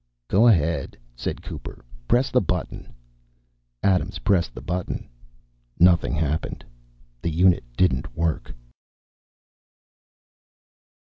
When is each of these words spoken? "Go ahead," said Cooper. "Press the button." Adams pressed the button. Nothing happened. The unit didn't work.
"Go 0.27 0.47
ahead," 0.47 0.97
said 1.15 1.43
Cooper. 1.43 1.85
"Press 2.07 2.31
the 2.31 2.41
button." 2.41 2.91
Adams 3.83 4.17
pressed 4.17 4.55
the 4.55 4.59
button. 4.59 5.07
Nothing 5.79 6.13
happened. 6.15 6.65
The 7.21 7.29
unit 7.29 7.63
didn't 7.77 8.17
work. 8.17 8.51